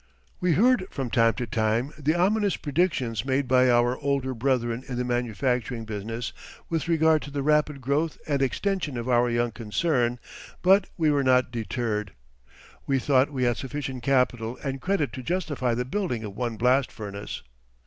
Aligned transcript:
We 0.39 0.53
heard 0.53 0.87
from 0.89 1.11
time 1.11 1.33
to 1.35 1.45
time 1.45 1.93
the 1.95 2.15
ominous 2.15 2.55
predictions 2.55 3.23
made 3.23 3.47
by 3.47 3.69
our 3.69 3.95
older 3.99 4.33
brethren 4.33 4.83
in 4.87 4.95
the 4.95 5.05
manufacturing 5.05 5.85
business 5.85 6.33
with 6.69 6.87
regard 6.87 7.21
to 7.21 7.29
the 7.29 7.43
rapid 7.43 7.81
growth 7.81 8.17
and 8.25 8.41
extension 8.41 8.97
of 8.97 9.07
our 9.07 9.29
young 9.29 9.51
concern, 9.51 10.17
but 10.63 10.87
we 10.97 11.11
were 11.11 11.21
not 11.23 11.51
deterred. 11.51 12.13
We 12.87 12.97
thought 12.97 13.31
we 13.31 13.43
had 13.43 13.57
sufficient 13.57 14.01
capital 14.01 14.57
and 14.63 14.81
credit 14.81 15.13
to 15.13 15.21
justify 15.21 15.75
the 15.75 15.85
building 15.85 16.23
of 16.23 16.35
one 16.35 16.57
blast 16.57 16.91
furnace. 16.91 17.43